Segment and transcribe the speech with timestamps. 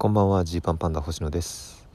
[0.00, 1.86] こんばんはジーパンパンダ星野です、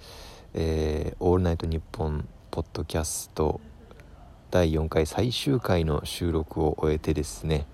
[0.54, 3.60] えーオールナイトニッポン」ポッドキャスト
[4.52, 7.66] 第4回最終回の収録を終えてですね、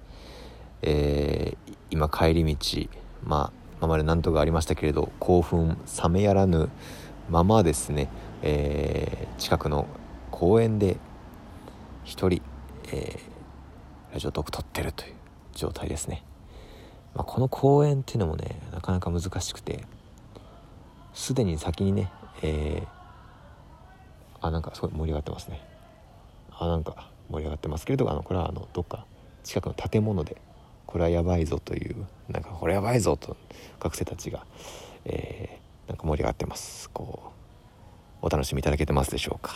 [0.83, 2.87] えー今帰り道
[3.25, 6.69] まあ今まで何とかありましたけれど興奮冷めやらぬ
[7.29, 8.07] ままですね、
[8.41, 9.85] えー近くの
[10.31, 10.95] 公園で
[12.05, 12.41] 一人、
[12.89, 13.19] え
[14.13, 15.13] ラジオトーク撮ってるという
[15.51, 16.23] 状態ですね、
[17.15, 19.83] まあ、この公園っていうのもねなかなか難しくて
[21.13, 22.11] すでに先にね、
[22.41, 23.01] えー
[24.43, 25.61] あなんかすごい盛り上がってますね。
[26.49, 29.05] あなんか盛り上がってますけれどあのこれはあのどっか
[29.43, 30.35] 近くの建物で
[30.87, 33.37] これはやばいぞというなんかこれやばいぞと
[33.79, 34.43] 学生たちが、
[35.05, 36.89] えーなんか盛り上がってます。
[36.89, 37.33] こ
[38.23, 39.53] うお楽しみいただけてますでしょうか。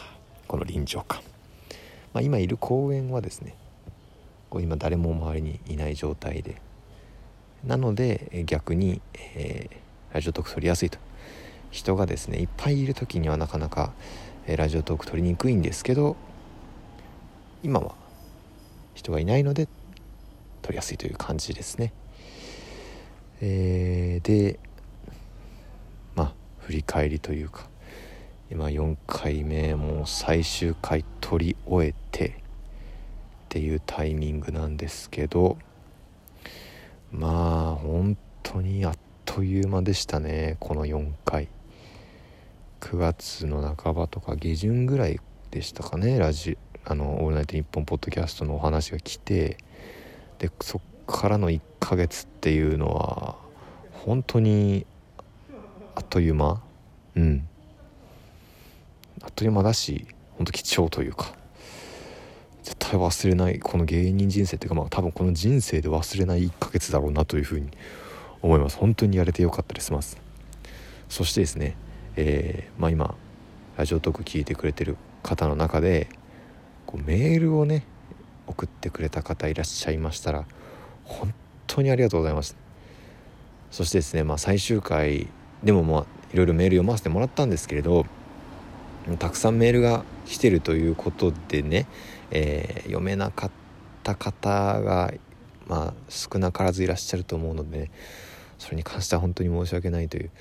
[0.48, 1.22] この臨場感、
[2.14, 3.56] まあ、今いる公園はですね
[4.52, 6.62] こう今誰も周りにいない状態で
[7.64, 9.78] なので逆に、えー
[10.14, 11.00] ラジオトーク取りやすいと。
[11.76, 13.92] 人がですねいっぱいいる時にはなかなか、
[14.48, 16.16] えラジオトーク取りにくいんですけど
[17.64, 17.96] 今は
[18.94, 19.68] 人がいないので
[20.62, 21.92] 取りやすいという感じですね。
[23.42, 24.58] えーで
[26.16, 27.68] まあ振り返りというか
[28.50, 32.32] 今4回目もう最終回取り終えてっ
[33.50, 35.58] ていうタイミングなんですけど
[37.12, 38.94] まあ本当にあっ
[39.26, 41.50] という間でしたねこの4回。
[42.86, 45.20] 9月の半ばとか下旬ぐらい
[45.50, 46.56] でしたかねラジ
[46.86, 49.58] あの「オールナイトニッポン」ポッドキャストのお話が来て
[50.38, 53.38] でそっからの1ヶ月っていうのは
[53.92, 54.86] 本当に
[55.96, 56.62] あっという間？
[57.16, 57.48] うん。
[59.24, 60.06] あっという間だし
[60.38, 61.34] 本当貴重というか。
[62.62, 67.70] 絶対忘れないこの芸人人生っていうかまあ多分この人生で忘れない1ヶ月だろうなというふうに
[68.44, 68.78] 思います。
[68.78, 69.92] 本当にやれてよかったです。
[69.92, 70.18] ます
[71.10, 71.76] そしてですね
[72.16, 73.16] えーまあ今
[73.78, 76.08] ラジオトーク聞いてくれてる方の中で
[76.86, 77.86] こうメールをね
[78.48, 80.46] 送ってくれた方いらっしゃいましたら
[81.04, 81.34] 本
[81.68, 82.56] 当にありがとうございます。
[83.72, 85.28] そしてですねまあ最終回
[85.64, 88.06] でもまあいろいろメール読ませてもらったんですけれど
[89.20, 91.86] たくさんメールが来てるということでね、
[92.32, 93.52] えー読めなかっ
[94.04, 95.14] た方が
[95.68, 97.92] まあ少なからずいらっしゃると思うので、ね、
[98.58, 100.32] それに関しては本当に申し訳ないという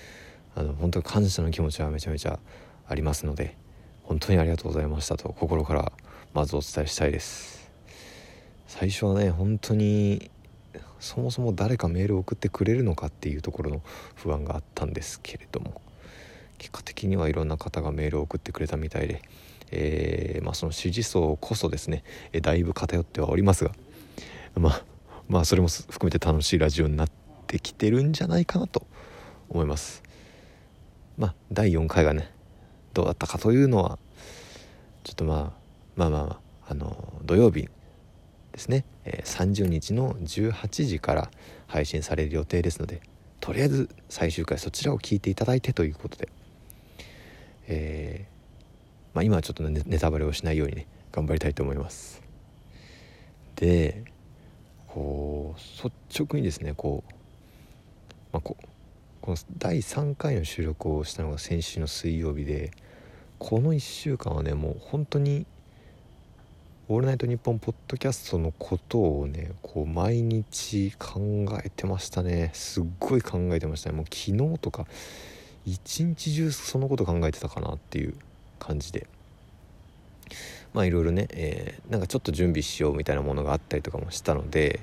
[0.54, 2.38] あの本当に感謝の気持ちはめちゃめちゃ
[2.86, 3.56] ありますので
[4.02, 5.92] 本当にありがとうございましたと心から
[6.32, 7.70] まずお伝えしたいです。
[8.66, 10.30] 最初はね本当に
[10.98, 13.82] そもそも誰かメールを送ってくれるのかっていうところの
[14.14, 15.82] 不安があったんですけれども
[16.58, 19.22] 結果的にはいろんな方がメールを送ってくれたみたいで、
[19.70, 23.72] えーまあ、その支持層こそですね、えだいぶ偏ってはおりますが
[24.56, 24.82] まあ
[25.28, 27.10] まあそれも含めて楽しいラジオになっ
[27.46, 28.86] てきてるんじゃないかなと
[29.48, 30.03] 思います。
[31.16, 32.30] まあ第4回がね
[32.92, 33.98] どうだったかというのは
[35.02, 35.52] ちょっとまあ
[35.96, 37.68] まあまあ、まあ、あの土曜日
[38.52, 41.30] ですね、えー30日の18時から
[41.66, 43.00] 配信される予定ですので
[43.40, 46.28] とりあえず最終回そちらを聞いていただいてということで、
[47.66, 52.22] えーまあ、今はちょっとねネタバレをしないようにね頑張りたいと思います。
[53.56, 54.04] で
[54.88, 57.12] こう率直にですねこう、
[58.32, 58.56] まあ、こ
[59.24, 62.72] この第3回の収録をしたのが先週の水曜日で
[63.38, 65.46] この1週間はねもう本当に
[66.90, 72.50] 「オールナイトニッポン」ポッドキャストのことをねこう毎日考えてましたね。
[72.52, 73.96] すっごい考えてましたね。
[73.96, 74.86] もう昨日とか
[75.64, 78.14] 一日中そのこと考えてたかなっていう
[78.58, 79.06] 感じで。
[80.74, 84.80] まあいろいろね、えーなんかちょっと準備しようみたいなものがあったりとかもしたので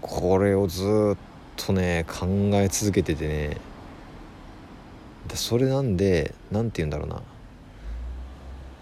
[0.00, 0.82] これをず
[1.14, 1.29] っ
[1.66, 3.56] とね考え続けててね
[5.34, 7.22] それなんで何て言うんだろうな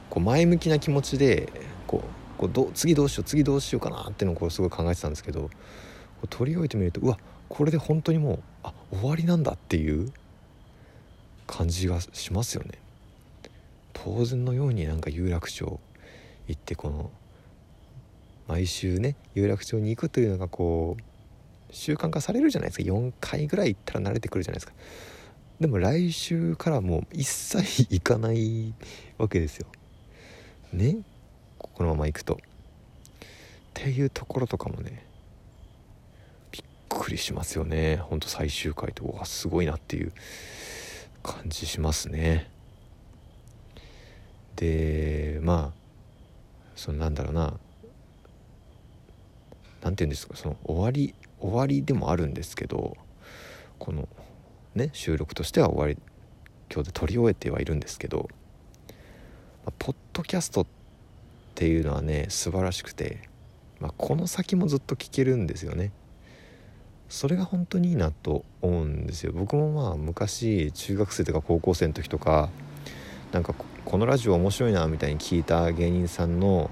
[0.08, 1.52] こう前向きな気持ちで
[1.86, 5.48] こうこうど次どうしよう次どうしようかなってのをこうすごい考えてたんですけどこ
[6.24, 7.18] う取り終えてみるとうわ
[7.48, 10.12] これで本当にもうあ終わりなんだっていう
[11.46, 12.72] 感じがしますよね。
[13.94, 15.80] 当然のようになんか有楽町
[16.46, 17.10] 行ってこの
[18.46, 21.02] 毎週ね有楽町に行くというのがこう
[21.70, 22.84] 習慣化されるじゃないですか。
[22.84, 24.72] 4回ぐらい行ったら慣れてくるじゃないですか。
[25.60, 28.74] でも来週からもう一切行かない
[29.18, 29.66] わけですよ。
[30.72, 30.98] ね？
[31.58, 32.34] このまま行くと。
[32.34, 32.38] っ
[33.74, 35.04] ていうところとかもね
[36.52, 37.96] びっくりしますよね。
[37.96, 40.12] ほんと最終回とわすごいなっていう
[41.22, 42.50] 感じしますね。
[44.56, 45.78] でまあ
[46.74, 47.54] そのなんだろうな。
[49.82, 52.96] 何て言うんですかその終わり終わりでもあるんですけど
[53.78, 54.08] この
[54.74, 55.96] ね収録としては終わり
[56.72, 58.28] 今日で撮り終えてはいるんですけど、
[59.64, 60.66] まあ、ポッドキャストっ
[61.54, 63.28] ていうのはね素晴らしくて、
[63.80, 65.92] まあ、この先もずっと聞けるんですよね。
[67.08, 72.50] それが本当にいいなと思うんですよ僕もまあ昔中学生とか高校生の時とか
[73.32, 73.54] なんか
[73.84, 76.70] このラジオ面白いなみたいに聞いた芸人さんの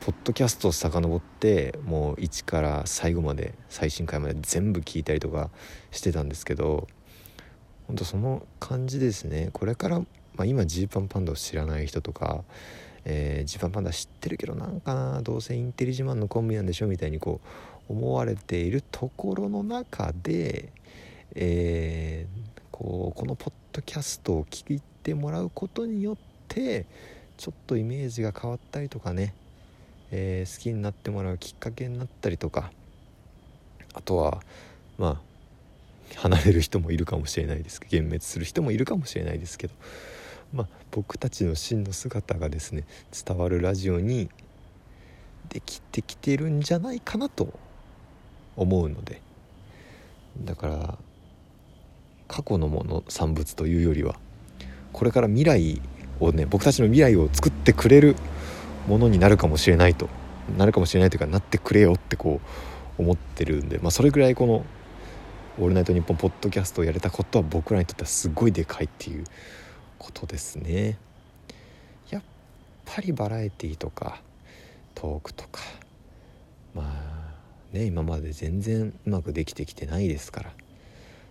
[0.00, 5.50] ポッドキャストを遡ってもう1から最後まで最新回まで全部聞いたりとか
[5.90, 6.86] してたんですけど
[7.88, 9.50] 本当その感じですね。
[9.52, 10.06] これから、ま
[10.38, 12.44] あ、今ジーパンパンダを知らない人とか
[13.04, 17.40] えー、ジーパンパンダ知ってるけどなんかなどうせインテリ自慢のコンビなんでしょみたいにこ
[17.88, 20.72] う思われているところの中で、
[21.34, 26.16] えー、こうこのポッドキャストを聞いてもらうことによっ
[26.48, 26.86] て
[27.36, 29.34] ちょっとイメージが変わったりとかね
[30.12, 32.70] えー、好きになってもらうきっかけになったりとか
[33.94, 34.42] あとは
[34.98, 35.32] まあ
[36.16, 39.74] 離れる人もいるかもしれないですけど幻滅する人もいるかもしれないですけど
[40.52, 42.84] まあ僕たちの真の姿がですね
[43.26, 44.28] 伝わるラジオに
[45.48, 47.58] できてきてるんじゃないかなと
[48.56, 49.22] 思うので
[50.44, 50.98] だから
[52.28, 54.16] 過去のもの産物というよりは
[54.92, 55.80] これから未来
[56.20, 58.16] をね僕たちの未来を作ってくれる
[58.86, 60.08] ものになるかもしれないと
[60.56, 62.40] なるかもしれないというかなってくれよってこ
[62.98, 64.64] う思ってるんで、まあ、それぐらいこの
[65.58, 69.24] 「オールナイトニッポン」ポッドキャストをやれたことは僕らにとってはすごいでかいっていう
[69.98, 70.98] ことですね。
[72.10, 72.22] やっ
[72.84, 74.20] ぱりバラエティーとか
[74.94, 75.60] トークとか
[76.74, 80.52] まあね今まで全然うまくできてきてないですから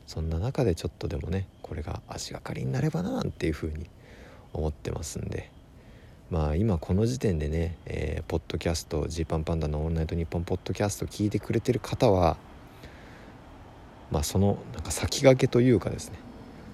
[0.08, 3.90] そんな中でちょっとでもねこれが足がかりになればななんていうふうに
[4.54, 5.52] 思ってますんで。
[6.32, 12.38] まあ今この時点でね、えー、ポッドキャストジーパンパンダの「オールナイトニッポン」ポッドキャスト聞いてくれてる方は
[14.12, 16.18] まあそのなんか先駆けというかですね、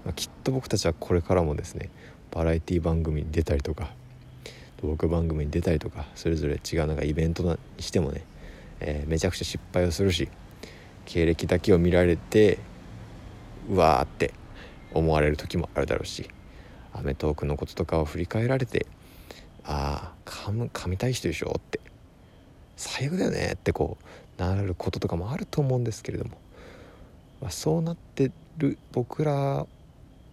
[0.06, 1.90] まあ、きっと僕たちはこれからもですね
[2.30, 3.90] バラエティ番組に出たりとか
[4.80, 8.26] トーク番組に出たりとかそれぞれ違うなんかイベントにしてもね、
[8.80, 10.30] えー、めちゃくちゃ失敗をするし
[11.06, 12.60] 経歴だけを見られて
[13.72, 14.36] うわーって
[14.94, 16.30] 思われる時もあるだろうし
[16.94, 18.86] 『アメトーーク』のこととかを振り返られて
[19.68, 21.54] ああ噛む噛みたい人でしょ？
[21.58, 21.80] って。
[22.78, 23.98] 最悪だよねってこ
[24.38, 26.32] うなることとかもあると思うんですけれども、
[27.42, 29.66] まあ、そうなってる僕ら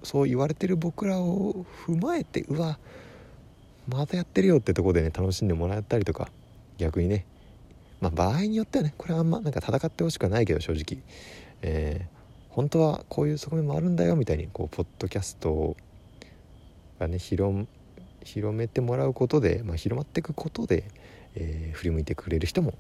[0.03, 2.79] そう言われてる僕らを踏まえてうわ
[3.89, 6.29] またやってるよってとこでね楽しんでもらったりとか
[6.79, 7.27] 逆にね。
[8.01, 11.03] まあ場合によってはねこれはあんまなんか戦ってほしくはないけど正直、
[11.63, 12.07] えー、
[12.51, 15.77] 本当はこういう側面もあるんだよみたいにこうポッドキャスト
[16.99, 17.67] がね広
[18.25, 20.85] 広めてもらうことで、まあ、広まっていくことで、
[21.35, 22.75] えー、振り向いてくれる人も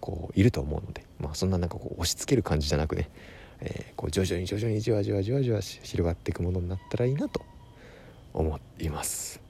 [0.00, 3.10] こういると思うので、まあ、そんななんかこう押し付ける感じじゃなくね、
[3.60, 7.42] えー、こう徐々に徐々にじわじわじわじわ広がっていくものになったらいいなと
[8.32, 9.40] 思います。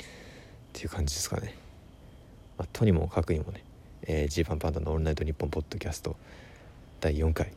[0.00, 0.04] っ
[0.72, 1.54] ていう感じですかね。
[2.58, 3.64] まあ、とにもかくにもね、
[4.02, 6.16] えー、G パンパンダのオールナイトニッポンポッドキャスト
[7.00, 7.52] 第4回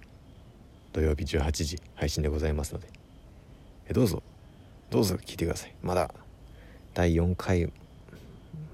[0.93, 2.87] 土曜日18時配信でございますので、
[3.89, 4.23] えどうぞ
[4.89, 5.73] どうぞ聞いてください。
[5.81, 6.11] まだ
[6.93, 7.71] 第4回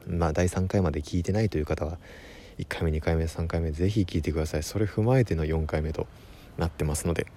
[0.07, 1.97] まあ第3回まで聞いてないという方は
[2.57, 4.63] 1回目2回目3回目ぜひ聞いてください。
[4.63, 6.07] それ踏まえての4回目と
[6.57, 7.27] なってますので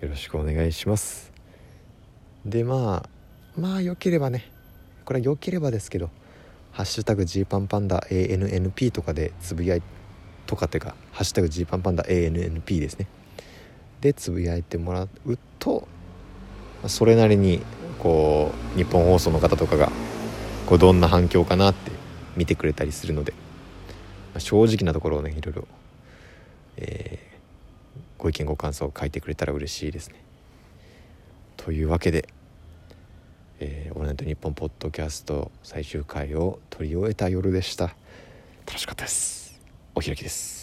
[0.00, 1.32] よろしくお願いします。
[2.44, 3.08] でまあ
[3.60, 4.50] まあ良ければね
[5.04, 6.10] これは良ければですけど
[6.72, 9.82] 「ハッシュタグ G パンパンダ ANNP」とかでつぶやい
[10.46, 13.06] とかっていうか「ハッシュタグ G パンパンダ ANNP」ですね。
[14.00, 15.88] でつぶやいてもらうと
[16.86, 17.60] それなりに
[17.98, 19.90] こう日本放送の方とかが
[20.66, 21.90] こうどんな反響かなって
[22.36, 25.68] 見てくれたりするので、まあ、正直なところをねいろいろ、
[26.76, 30.22] えー、ご意見ご感想を書いてくれたら嬉しいですね。
[31.56, 32.28] というわけで
[33.60, 37.94] 「えー、オールナイトニッポン」ポッドキャスト最終回を取り終えた夜でした。
[38.66, 39.58] 楽しかったです。
[39.94, 40.57] お開きです。